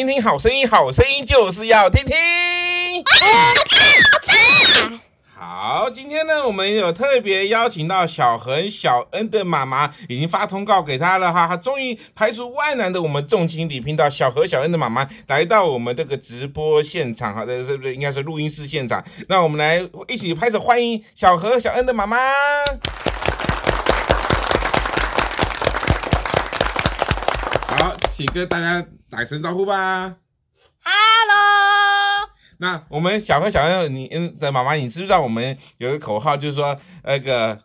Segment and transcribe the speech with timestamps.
[0.00, 2.16] 听听好声音，好声音就是要听听。
[5.38, 19.04] 好，今天呢，我们有特别邀请到小恒小恩的妈妈，已经发通告给他了哈，他终于排除万难的，我们重金礼聘到小恒小恩的妈妈来到我们这个直播现场，哈，这是不是应该是录音室现场？
[19.28, 22.16] 那我们来一起拍手欢迎小恒小恩的妈妈。
[28.20, 30.16] 好，请跟大家打声招呼吧。
[30.82, 32.28] Hello。
[32.58, 37.58] 那我们小恒小恩，你嗯的妈妈，你知不知道我们有个口号，就是说那个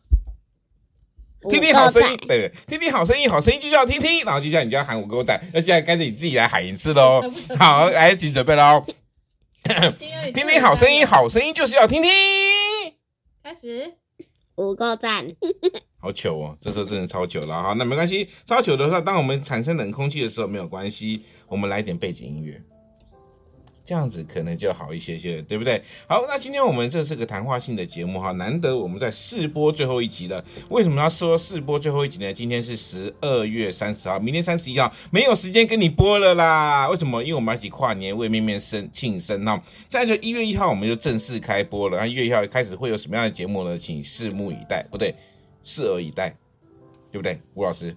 [1.50, 7.22] 听听好声音，对对，听听好声音，好声音就叫听听，然后接下来你就要喊五个仔，那现在干脆你自己来喊一次喽。
[7.60, 8.86] 好，来，请准备喽。
[10.34, 12.10] 听听好声音，好声音就是要听听。
[13.44, 13.96] 开始，
[14.56, 15.26] 五个赞。
[16.00, 17.74] 好糗哦，这时候真的超糗了哈。
[17.74, 22.62] 那没关系，超糗的时候，当我们产生冷空气的时候没有关系，我们来点背景音乐。
[23.86, 25.80] 这样子可能就好一些些，对不对？
[26.08, 30.44] 好，那今天我们这是个谈话性的节目哈，难得我们在试播最后一集了。
[30.70, 32.34] 为什么要说试播最后一集呢？
[32.34, 36.90] 今天是十二月三十号，明天三十一号没有时间跟你播了啦。
[36.90, 37.22] 为什么？
[37.22, 39.62] 因为我们要一起跨年为面面生庆生哈。
[39.88, 43.78] 再就一月一号我们就正式开播了，那一月一号开始会有什么样的节目呢？
[43.78, 45.14] 请拭目以待，不对，
[45.64, 46.36] 拭耳以待，
[47.12, 47.40] 对不对？
[47.54, 47.96] 吴老师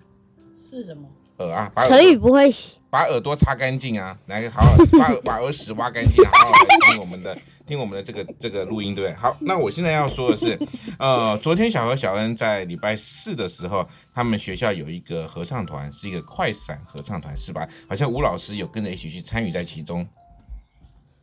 [0.54, 1.08] 是什么？
[1.38, 7.36] 耳啊，把成语不会洗，把耳朵擦干净啊，来好好把把耳屎挖干净，好好来听我们的
[7.66, 9.16] 听我们的这个这个录音，对不对？
[9.16, 10.58] 好，那我现在要说的是，
[10.98, 17.66] 呃，昨天小何小恩在礼拜四的时候，他们学校有一个合唱团，是一个快闪合唱团，是吧？
[17.88, 20.06] 好像吴老师有跟着一起去参与在其中。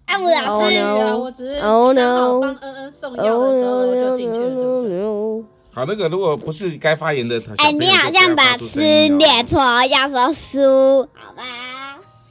[0.06, 5.46] 哎，吴老师啊，我只是刚好帮恩恩送药的时候就进去了，对不对？
[5.76, 11.44] 好，那个如果不是该发言的，哎，你好像把诗念错，要说书，好吧？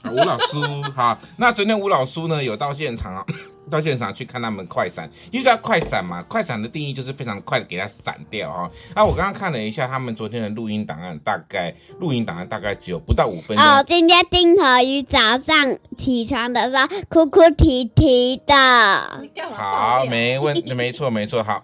[0.03, 0.56] 好，吴老师，
[0.97, 3.22] 好，那昨天吴老师呢有到现场啊，
[3.71, 8.71] 到现场去看他们快闪，就是要快闪嘛，快闪的定义就是非常快的给它闪掉哈。
[8.97, 13.62] 那我刚刚看了一下他们昨天的录音档案，大概录音档案大概只有不到五分钟。
[13.62, 18.55] 哦，今天丁和宇早上起床的时候哭哭啼啼的。
[19.53, 21.62] 好，没问，没错，没错，好。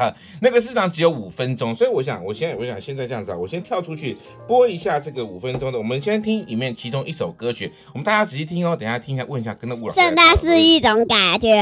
[0.00, 4.16] 啊，那个市场只有五分钟，所以我想，我现在我想现在这样子啊，我先跳出去
[4.48, 10.00] 播一下这个五分钟的，我们先听里面其中一首歌曲，我们大家仔细听哦，等一下听一下，问一下，跟那吴老师。
[10.00, 11.54] 圣诞是一种感觉。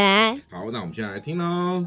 [0.50, 1.84] 好，那我们现在来听喽。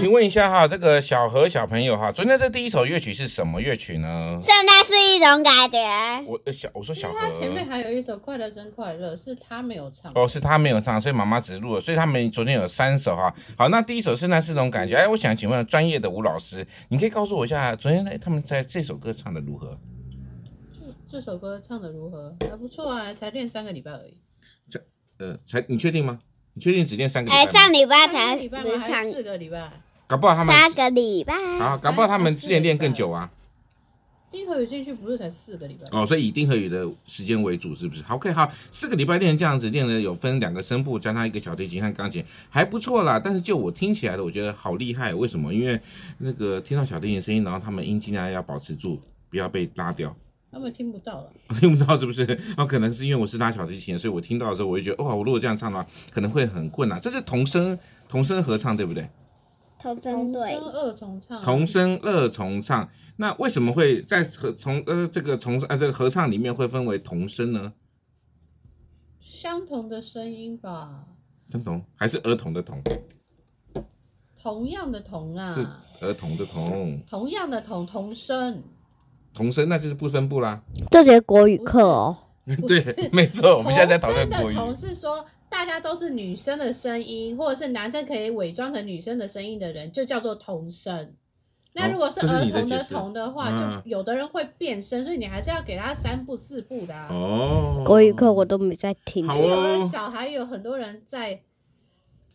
[0.00, 4.38] 请问一下哈，这个小何小朋友哈，昨天这第一首乐曲是什么乐曲呢？
[4.40, 5.78] 现在是一种感觉。
[6.26, 10.10] 我小我说小何，他前面还有一首《快乐真快乐》，是他没有唱。
[10.14, 11.80] 哦，是他没有唱，所以妈妈只录了。
[11.82, 13.30] 所以他们昨天有三首哈。
[13.58, 14.96] 好，那第一首是那是种感觉。
[14.96, 19.78] 哎，我想请问专业的吴老师，你可以告诉我一下，昨天他们在这首歌唱的如何？
[20.72, 22.34] 这这首歌唱的如何？
[22.40, 24.16] 还不错啊，才练三个礼拜而已。
[24.70, 24.80] 这
[25.18, 26.20] 呃，才你确定吗？
[26.54, 27.42] 你确定只练三个礼拜？
[27.42, 28.80] 哎，上礼拜才礼拜吗？
[29.04, 29.70] 四个礼拜？
[30.10, 33.30] 搞不好他们三个礼拜啊，搞不好他们之前练更久啊。
[34.28, 43.20] 丁和宇进去不是才四个礼拜哦，所以以丁和宇的时间为主，是不是？OK，好，四个礼拜练这样子练了，有分两个声部，加上一个小提琴和钢琴，还不错啦。
[43.22, 45.14] 但是就我听起来的，我觉得好厉害。
[45.14, 45.54] 为什么？
[45.54, 45.80] 因为
[46.18, 50.12] 那个听到小提琴声音，然后他们音尽量要保持住，不要被拉掉。
[50.50, 51.30] 他们听不到了，
[51.60, 52.24] 听不到是不是？
[52.56, 57.00] 哦，可能是因为我是拉小提琴，所以我听到的时候，我就觉得，哇，我如果这样唱的话，可能会很困难。
[57.00, 57.78] 这是童声
[58.08, 59.08] 童声合唱，对不对？
[59.80, 62.88] 童声对，童声二重唱，童声二重唱。
[63.16, 67.72] 那为什么会在合从呃这个从呃这个合唱里面会分为童声呢？
[69.20, 71.06] 相同的声音吧。
[71.50, 72.82] 相同还是儿童的童？
[74.42, 75.54] 同样的童啊。
[75.54, 75.66] 是
[76.04, 77.02] 儿童的童。
[77.08, 78.62] 同样的童童声。
[79.32, 80.62] 童声那就是不声部啦。
[80.90, 82.16] 这节国语课哦。
[82.66, 84.54] 对，没错，我们现在在讨论国语。
[84.54, 85.24] 童是说。
[85.50, 91.12] 大家都是女生的声音，或者是男生可以伪装成女生的声音的人，就叫做童声。
[91.72, 97.08] 那如果是儿童的童的话，哦、就有的人会变声，所以你还是要给他三步四步的、啊。
[97.10, 99.26] 哦，国语课我都没在听。
[99.26, 101.40] 好、哦、有的小孩有很多人在，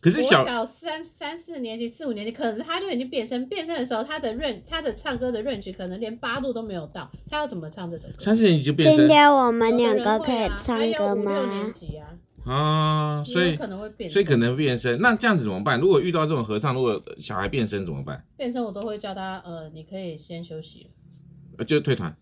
[0.00, 3.46] 可是小，小三三四年级、四五年级，可能他就已经变声。
[3.46, 8.14] 变声的时候，他的 range，他的唱歌的 range 可能连八度都没有到，他要怎么唱这首歌？
[8.18, 8.98] 三四年级就变声。
[8.98, 11.32] 今天我们两个可以唱歌吗？
[11.32, 12.08] 六年级啊。
[12.46, 15.00] 啊，所以可能会变，所以可能会变声。
[15.00, 15.80] 那这样子怎么办？
[15.80, 18.24] 如果遇到这种合唱，如果小孩变声怎么办？
[18.36, 20.90] 变声我都会叫他，呃，你可以先休息，
[21.58, 22.16] 呃，就退团。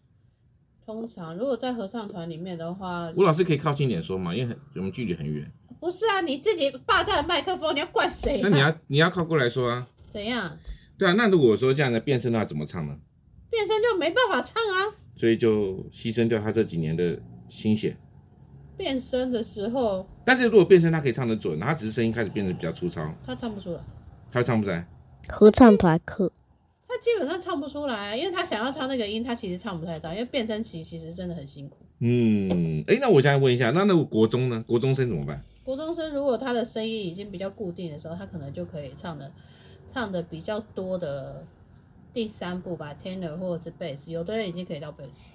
[0.87, 5.51] 通常如果在合唱团里面的话，吴老师可以靠近点说嘛，因为很我们距离很远。
[5.79, 8.41] 不是啊，你自己霸占麦克风，你要怪谁？
[8.43, 9.87] 那你要你要靠过来说啊。
[10.11, 10.59] 怎样？
[10.97, 12.97] 对啊，那如果说这样的变声的话，怎么唱呢？
[13.51, 14.95] 变声就没办法唱啊。
[15.17, 17.97] 所以就牺牲掉他这几年的心血。
[18.77, 23.81] 变声的时候，但是如果变声，他可以唱得准，他只是声音开始变得比较粗糙，他唱不出来，
[24.33, 24.87] 他唱不出来。
[25.29, 26.31] 合唱团课，
[26.87, 31.77] 他基本上唱不出来，因为他想要唱那个音，他其实唱不太到，因为变声期其实真的很辛苦。
[32.01, 34.63] 嗯，哎、欸，那我想问一下，那那个国中呢？
[34.67, 35.41] 国中生怎么办？
[35.63, 39.31] 国中生如果他的声音已经比较固定的时候，他可能就可以唱的
[39.91, 41.43] 唱的比较多的
[42.13, 45.31] 第三部吧，tenor 或者是 bass，有的人已经可以到 bass。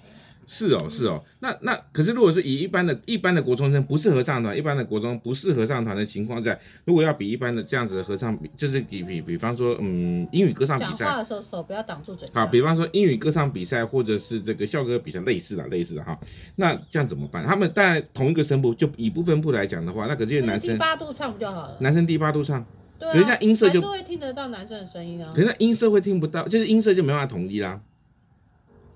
[0.52, 12.28] 是哦，是哦，那那可是如果是以一般的一般的国中生不是合唱团，一般的国中不是合唱团的情况下，如果要比一般的这样子的合唱比，就是比比比方说，嗯，英语歌唱比赛，讲话的时候手不要挡住嘴。
[12.34, 16.18] 好，比方说英语歌唱比赛或者是这个校歌比赛，类似的类似的哈，
[16.56, 17.46] 那这样怎么办？
[17.46, 21.76] 他们当然同一个声部，就以不分部来讲的话，那可是男生第八度唱不就好了？
[21.78, 22.66] 男生第八度唱，
[22.98, 25.32] 对啊，可是像音色就还是会听得到男生的声音啊。
[25.32, 27.80] 可是那音色会听不到，就是音色就没办法统一啦。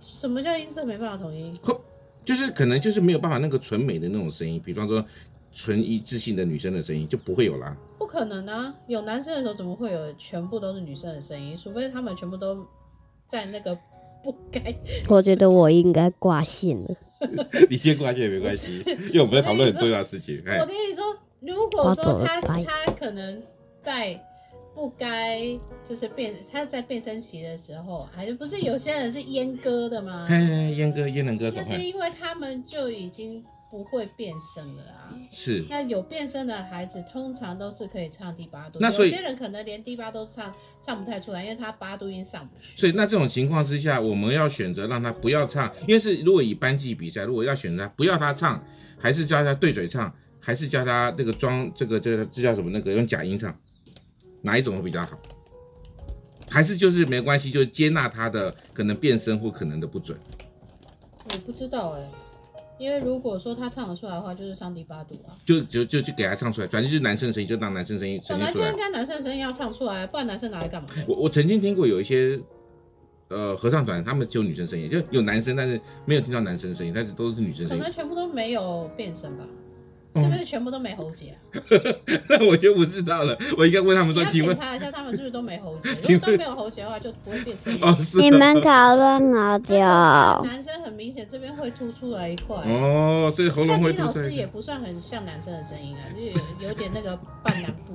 [0.04, 1.52] 什么叫音色没办法统一？
[2.24, 5.05] 就是可能就是没有办法那个纯美的那种声音，比方说
[5.52, 7.76] 纯一致性的女生的声音就不会有啦。
[7.98, 11.56] 不可能啊，有男生的时候怎么会有全部都是女生的声音？
[11.56, 12.67] 除非他们全部都
[13.26, 13.76] 在那个
[14.22, 14.74] 不该。
[15.08, 16.94] 我觉得我应该挂线了。
[17.69, 20.43] 你先挂线也没关系，因为我们在讨论很重要的事情。
[20.60, 21.05] 我跟你说，
[21.40, 23.43] 如果说他他可能
[23.81, 24.19] 在。
[24.74, 25.40] 不该
[25.84, 30.26] 就是变，他在变声期的时候，还是不是有些人是阉割的吗？
[30.31, 35.14] 阉割阉人歌手，就是因为他们就已经不会变声了啊。
[35.31, 35.64] 是。
[35.70, 38.78] 那有变声的孩子，通常都是可以唱第八度。
[38.81, 42.76] 那所以有些人可能连第八都唱唱不太出来，因为他八度音上不去。
[42.76, 48.62] 所以那这种情况之下，我们要选择让他不要唱，因为是如果以班级比赛，如果要选择不要他唱，
[48.98, 53.56] 还是叫他对嘴唱，还是叫他这个装这个这个这叫什么那个用假音唱？
[54.44, 55.19] 哪一种会比较好？
[56.51, 60.17] 还是就是没关系，就接纳他的可能变声或可能的不准。
[61.32, 62.10] 我不知道哎、欸，
[62.79, 65.34] 因为如果说他唱得出来的话，就是唱第八度啊。
[65.44, 68.22] 就就就就给他唱出来，反正就是男生的声音，就当男生声音。
[68.29, 70.89] 本来就应该男生的声音要唱出来，不然男生拿来干嘛？
[71.08, 72.39] 我我曾经听过有一些
[73.29, 77.69] 呃合唱团，他们只有女生声音，就有男生，但是没有听到男生的声音，但是都是女生声音。
[77.70, 79.44] 可能全部都没有变声吧。
[80.16, 81.36] 是不是全部都没喉结？
[82.28, 86.12] 那我就不知道了，我应该问他们说，请问查一下他们是不是都没喉结？
[86.14, 87.78] 如果都没有喉结的话，就不会变声音。
[87.82, 88.18] 哦，是。
[88.18, 89.74] 你们讨论好久。
[89.76, 92.56] 男生很明显这边会凸出来一块。
[92.56, 93.94] 哦，所以喉咙会。
[93.94, 96.26] 老师也不算很像男生的声音啊，就
[96.62, 97.94] 有有点那个半南部。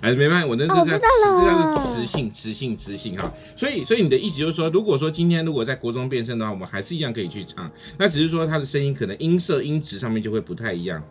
[0.00, 3.32] 哎，没办法，我那是在，这叫做磁性，磁性，磁性哈。
[3.56, 11.02] 所以，所以你的意思就是说，如果说今天如果在国中变声的话，我们还是一样可以去唱，那只是说他的声音可能音色、音质上面就会不太一样。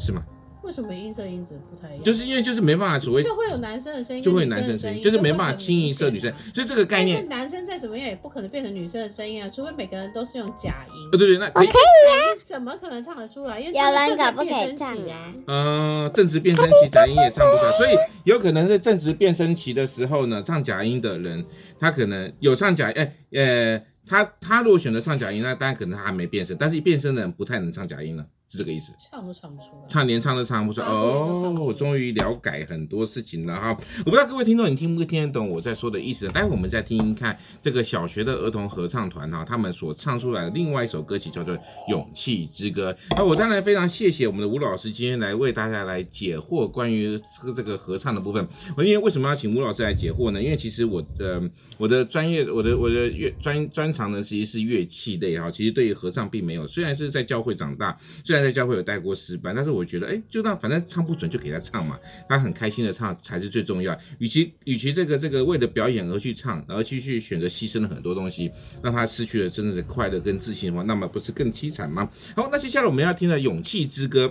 [0.00, 0.22] 是吗？
[0.62, 2.04] 为什么音色音质不太一样？
[2.04, 11.10] 就是因为就是没办法所谓，就会有男生的声音，就会有男生的声音，就是没办法轻易色女生，所以这个概念，男生再怎么样也不可能变成女生的声音啊，除非每个人都是用假音。
[11.12, 12.14] 对对，那可以啊，
[12.44, 13.58] 怎么可能唱得出来？
[13.58, 15.34] 因为有人可不可以唱啊？
[15.46, 21.42] 嗯，正值变声期，假音也唱不出来，所以有可能是正值变声期的时候呢，唱假音的人，
[21.80, 28.26] 他可能有唱假，哎，呃，他他如果选择唱假音，那当然可能他还没变声，但是一变声的人不太能唱假音了。
[28.50, 30.86] 是这个意思，唱都唱不出来，唱连唱都唱不出来。
[30.88, 33.70] 哦，我终于了解很多事情了哈。
[33.98, 36.26] 我不知道各位听众，你听不听得懂我在说的意思？
[36.30, 41.56] 待会我们再听听看这个小学的儿童合唱团哈，他们所唱出来的另外一首歌曲叫做
[41.88, 42.92] 《勇气之歌》。
[43.16, 48.44] 那我当然非常谢谢我们的吴老师今天来为大家来解惑关于这个这个合唱的部分。
[48.76, 50.42] 我因为为什么要请吴老师来解惑呢？
[50.42, 51.40] 因为其实我的
[51.78, 55.48] 我的专业我的我的乐专专长呢，其实是乐器类哈。
[55.48, 58.39] 其实对于合唱并没有，虽然是在教会长大，虽然。
[58.42, 63.96] 在家会有带过失败，但是我觉得，哎，就那反正唱不准就给他唱嘛，他很开心的唱才是最重要。
[64.18, 68.50] 与其与其这个这个为了表演而去唱，然后继续选择牺牲了很多东西，
[68.82, 72.10] 让他失去了真正的快乐跟自信的话，那么不是更凄惨吗？
[72.34, 74.26] 好，那接下来我们要听的《勇气之歌》，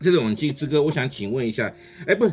[0.00, 1.72] 这种《勇气之歌》，我想请问一下，
[2.06, 2.30] 哎，不，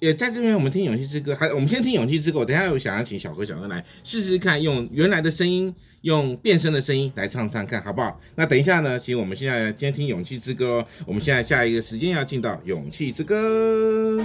[0.00, 5.74] 也在这边我们听《勇气之歌》，还我们先听《勇气之歌》，我等下我想要请小何、小何来试试看，用原来的声音。
[6.02, 8.20] 用变声的声音来唱唱看，好不好？
[8.36, 8.96] 那等一下呢？
[8.96, 14.16] 请我们现在先听《勇气之歌》哦，我们现在下一个时间要进到《勇气之歌》。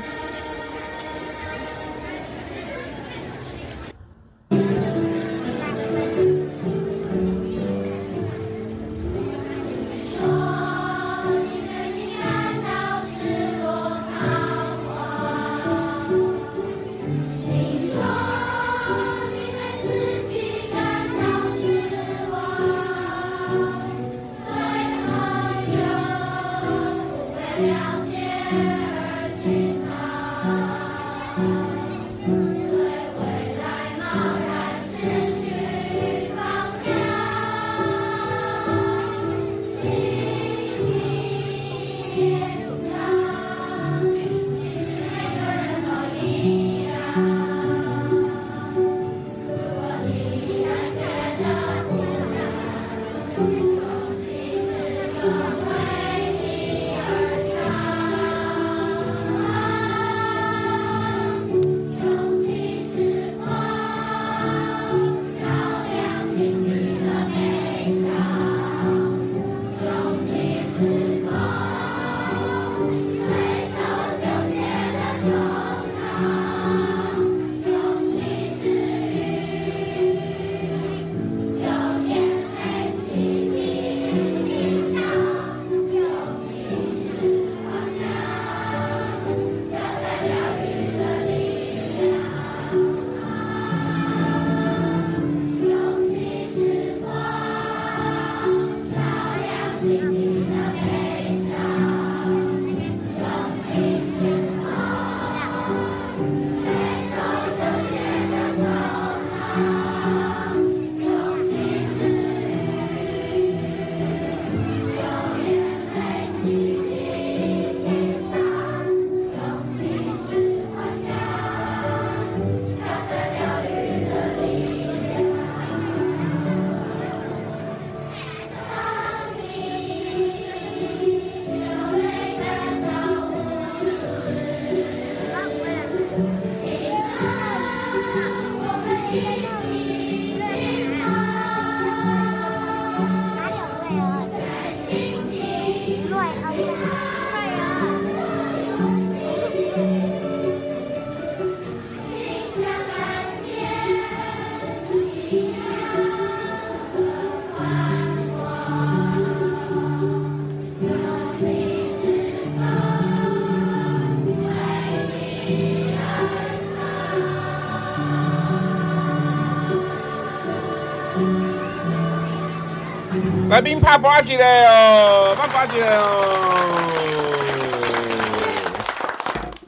[173.54, 175.86] 来宾怕八戒嘞哟，怕八戒哟。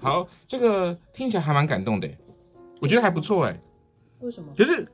[0.01, 2.09] 好，这个听起来还蛮感动的，
[2.81, 3.55] 我觉得还不错哎。
[4.21, 4.51] 为什么？
[4.55, 4.87] 就是。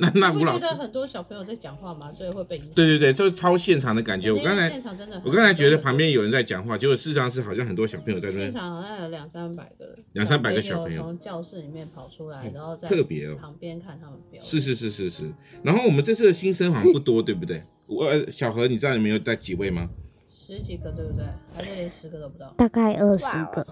[0.00, 2.72] 那那吴老师，觉得很多小朋友在讲话嘛，所以会被影响。
[2.72, 4.32] 对对对，就是超现场的感觉。
[4.32, 8.38] 我刚才现场真的，我刚才觉得旁边有人在讲话，结果事实上是好像很多小朋友在那。
[8.38, 14.44] 现场好像有两三百个，两三百个小朋友从教室里面跑出来，然后在特别哦旁边看他们表演。
[14.44, 15.30] 是是是是是。
[15.62, 17.62] 然后我们这次的新生好像不多，对不对？
[17.86, 19.90] 我小何，你知道你们有带几位吗？
[20.30, 21.26] 十几个对不对？
[21.52, 22.54] 还是连十个都不到？
[22.56, 23.66] 大概二十个，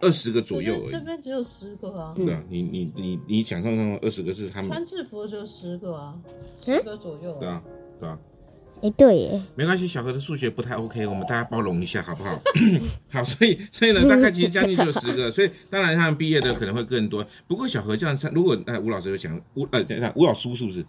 [0.00, 0.88] 二十个左右而已。
[0.88, 2.12] 这边只有十个啊。
[2.16, 6.18] 对啊，你你你你想象中二十个是他们穿制服的只有十个啊，
[6.58, 7.36] 十个左右。
[7.38, 7.62] 对啊，
[8.00, 8.18] 对啊。
[8.82, 9.40] 哎，对耶。
[9.54, 12.38] 没关系，小何的数学不太 OK，我们大家包容一下，好不好？
[13.08, 17.24] 好，所以所以呢，大概其实将近就有十个，所以当然他们毕业的可能会更多。
[17.46, 20.84] 不过小何这样，如果哎吴老师有想吴呃等一下吴老师是不是？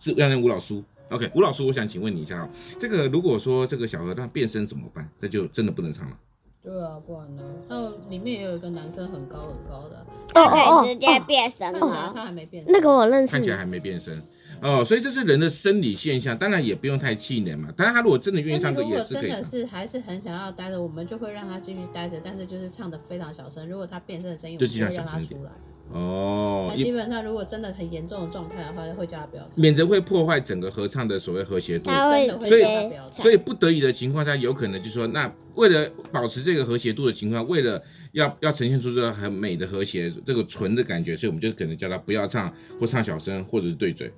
[0.00, 0.82] 是要念吴老师。
[1.10, 5.08] OK，吴老师，我想请问你一下哦，这个如果说这个小何他变身怎么办？
[5.20, 6.16] 那就真的不能唱了。
[6.62, 7.42] 对啊，不然呢？
[7.68, 14.18] 还有里面也有一个男生很高很高的，哦直接变身了，他还没变身，那个我认识，看起来还没变身
[14.62, 17.68] 哦，所以这是人的生理现象，当然也不用太气馁嘛。
[17.76, 19.30] 但是他如果真的愿意唱歌，也是可以唱。
[19.30, 23.68] 真的是还是很想要待着，我们就会让他继续待着，但是就是唱的非常小声。
[23.68, 25.50] 如果他变声的声音，我们就会让他出来。
[25.92, 31.84] 哦，那基本上如果真的很严重的状态的话，会叫他不要唱，免得会破坏整个合唱的所谓和谐度。
[31.84, 33.22] 真的会叫他不要唱。
[33.22, 37.80] 所以不得已的情况下，有可能就是说，那为了保持这个和谐度的情况，为了
[38.12, 44.10] 要要呈现出这个很美的和谐，这个纯的感觉，所以我们就可能叫他不要唱，或唱小声，或者是对嘴，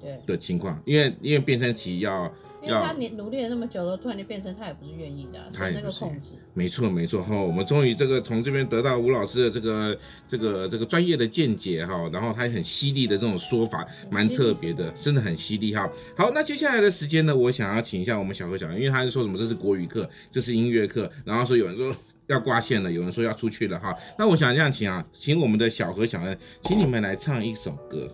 [0.00, 2.32] 对的情况，因为因为变声期要。
[2.64, 6.34] 因为他努努力了那么久了，突然就变成，他也不是愿意的，是那个控制。
[6.54, 15.90] 没错没错哈，我们终于这个从这边得到吴老师的这个这个这个专业的见解哈，然后他很犀利的这种说法，蛮特别的，真的很犀利哈。
[16.16, 21.94] 好，那接下来的时间呢，我想要请一下我们小何小恩，因为他是说什么这是国语课，这是音乐课，然后说有人说
[22.26, 23.94] 要挂线了，有人说要出去了哈。
[24.18, 28.10] 那我想这样请啊，请我们的小何小恩，请你们来唱一首歌。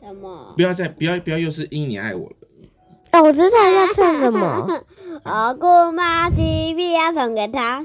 [0.00, 0.54] 什么？
[0.56, 2.36] 不要再不要不要又是因你爱我了。
[3.12, 4.84] 哦，我知道 要唱什么。
[5.24, 7.84] 我姑妈鸡皮要送给他。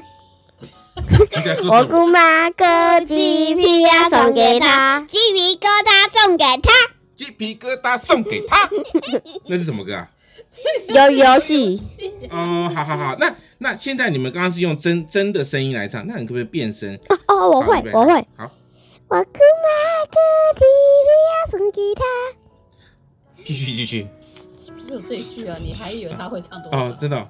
[1.69, 2.65] 我姑妈割
[3.05, 6.71] 鸡皮要送给他，鸡皮疙瘩送给他，
[7.15, 8.69] 鸡皮疙瘩送给他。
[9.47, 10.09] 那是什么歌啊？
[10.87, 11.79] 游游戏。
[12.31, 16.97] 哦，好好好，那那现在你们刚刚是用真真的声音来唱，那你可不可以变声？
[17.27, 18.13] 哦哦，我会，我会。
[18.37, 18.49] 好。
[19.09, 20.17] 我姑妈割
[20.55, 20.61] 鸡
[21.05, 22.03] 皮要送给他。
[23.43, 24.07] 继续继续。
[24.77, 26.77] 只有这一句啊，你还以为他会唱多少？
[26.77, 27.29] 哦，真的，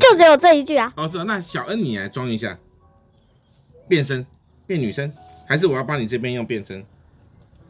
[0.00, 0.92] 就只有这一句啊。
[0.96, 2.58] 哦，是，那小恩你来装一下，
[3.88, 4.26] 变身，
[4.66, 5.12] 变女生，
[5.46, 6.84] 还是我要帮你这边用变身？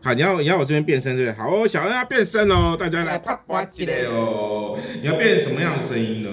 [0.03, 1.39] 好，你要你要我这边变身对不对？
[1.39, 4.79] 好哦，小恩要变身哦，大家来啪啪起来哦。
[5.01, 6.31] 你要变什么样的声音呢？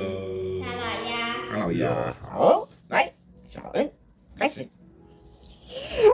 [0.63, 1.36] 唐老鸭。
[1.49, 2.15] 唐老鸭。
[2.21, 3.12] 好，来，
[3.49, 3.91] 小恩
[4.38, 4.67] 开始。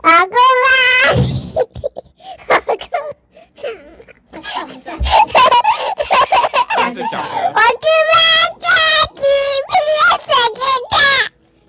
[0.02, 0.34] 阿公
[6.92, 8.14] 是小何，我给妈
[8.58, 8.66] 割
[9.14, 9.22] 鸡
[9.68, 9.72] 皮
[10.26, 10.96] 送给他。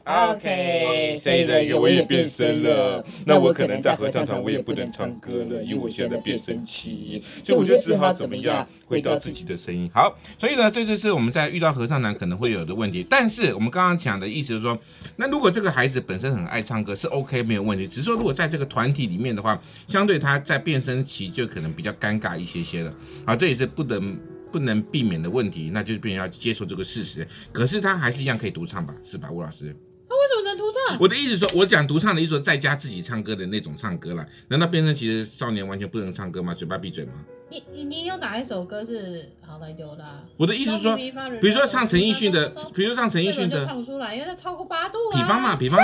[0.04, 9.90] OK，下一个我也变声了，那我可能在合唱团我也不能唱歌了，因为我现在变声期，所以我就只好怎么样，回到自己的声音。
[9.94, 13.06] 好，所以呢，这就是我们在遇到合唱团可能会有的问题。
[13.08, 14.78] 但是我们刚刚讲的意思是说，
[15.16, 17.88] 那如果这个孩子本身很爱唱歌，是 OK 没有问题。
[17.88, 19.58] 只是说如果在这个团体里面的话，
[19.88, 22.94] 相对他在变声期就可能比较尴尬一些些了。
[23.24, 24.18] 啊，这也是不能。
[24.52, 27.28] 不能避免的问题，那就是别人要接受这个事实。
[27.52, 29.76] 可是他还是一样可以独唱吧，是吧，吴老师？
[30.10, 30.98] 他为什么能独唱？
[31.00, 34.28] 我的意思说，我讲独唱的意思说，在家自己唱歌的那种唱歌啦。
[34.50, 36.54] 难道变成其实少年完全不能唱歌吗？
[36.54, 37.14] 嘴巴闭嘴吗？
[37.50, 40.06] 你你你有哪一首歌是好来有的？
[40.38, 44.98] 我的意思是说，比如说唱陈奕迅的，比如说唱陈奕迅的，唱不出来，因为它超过八度。
[45.14, 45.80] 比方嘛，比方。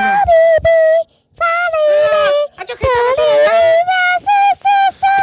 [2.55, 2.97] 他就可以唱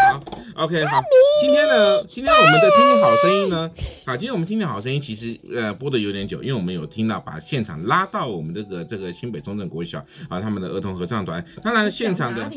[0.04, 0.20] 好
[0.64, 1.02] ，OK，好。
[1.40, 3.70] 今天呢，今天我们的听听好声音呢，
[4.06, 11.44] 好，今天我们听听好声音，其实呃播的有点久，因为我们有听到把现场拉到我们这个这个新北中正国小啊，他们的儿童合唱团。
[11.62, 12.50] 当然，现场的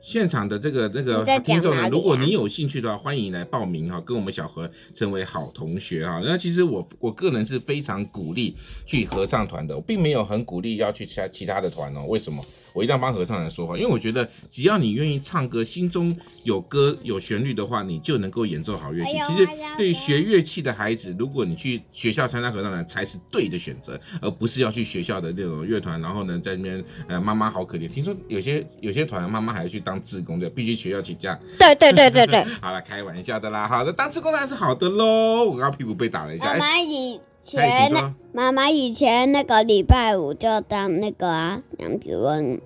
[0.00, 6.20] 现场的这个那个听众呢，如果你有兴趣的话，欢迎来报名哈，跟我们小何成为好同学哈。
[6.24, 12.04] 那其实我我个人是非常鼓励去合唱团的，我并没有很鼓励要去其他其他的团哦。
[12.08, 12.44] 为什么？
[12.78, 19.18] 我一定要帮合唱团说话，因为我觉得只要你愿意唱歌，心中有歌有旋律的话，你就能够演奏好乐器。
[19.26, 26.00] 其实对于学乐器的孩子，如果你去学校参加合唱团，才是对的选择，而不是要去学校的那种乐团。
[26.00, 27.88] 然后呢，在那边呃，妈妈好可怜。
[27.88, 31.36] 听说有些有些团妈妈还要去当志工的，必须学校请假。
[31.58, 32.44] 对对对对对。
[32.62, 33.66] 好了，开玩笑的啦。
[33.66, 35.44] 好的，当志工当然是好的喽。
[35.46, 36.52] 我刚刚屁股被打了一下。
[36.54, 37.90] 妈妈，以前
[38.32, 42.60] 妈妈以前那个礼拜五就当那个啊，杨子文。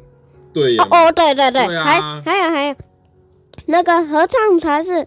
[0.52, 0.86] 对哦。
[0.90, 2.76] 哦，对对对，对啊、还还有还有，
[3.66, 5.06] 那个合唱团是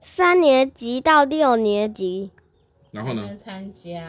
[0.00, 2.30] 三年级到六年级。
[2.90, 3.22] 然后呢？
[3.26, 4.02] 能参加。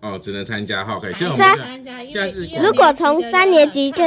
[0.00, 1.14] 哦，只能参加哈，可以。
[1.14, 4.04] 现在参加，现在是如果从三年级就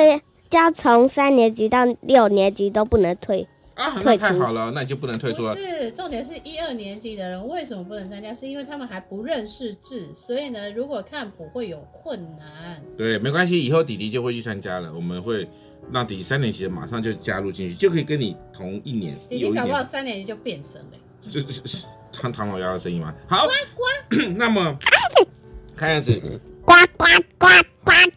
[0.52, 3.48] 要从三年级到六年级都不能退。
[3.82, 5.56] 啊，那太好了，那你就不能退出了。
[5.56, 8.32] 不是，重点是一二年级的人为什么不能参加？
[8.32, 12.82] 是因为他们还不认识字，所以呢，如果看谱会有困难。
[12.96, 14.94] 对，没关系，以后弟弟就会去参加了。
[14.94, 15.50] 我们会
[15.92, 19.18] 让弟弟三年级的马上就加入进去，就可以跟你同一年。
[19.28, 20.98] 弟弟搞不好三年级就变声了。
[21.32, 23.14] 这是是唐唐老鸭的声音吗？
[23.28, 24.78] 好，呱呱 那么
[25.76, 26.12] 看样子。
[26.64, 27.06] 呱呱
[27.40, 27.71] 呱呱！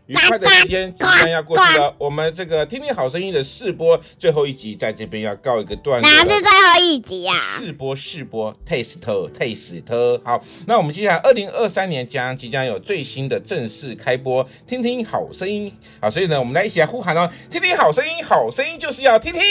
[0.06, 6.10] 愉快的时间即将要过去了，我们这个听听好声音的试播最后一集在这边要告一个段落。
[6.10, 7.34] 哪是最后一集呀？
[7.34, 10.20] 试播试播，taste taste。
[10.24, 15.72] 好，那我们接下来二零二三年将即将有最新的正式开播，听听好声音。
[16.00, 19.42] 好，所以呢，我们来一起来呼喊哦，听听好声音，好声音就是要听听。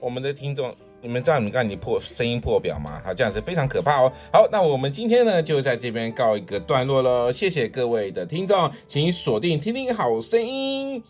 [0.00, 0.74] 我们的听众。
[1.04, 2.98] 你们知道你们刚才你破声音破表吗？
[3.04, 4.10] 好，这样是非常可怕哦。
[4.32, 7.30] 好，那我们今天呢就在这边告一个段落喽。
[7.30, 11.02] 谢谢各位的听众，请锁定听听好声音。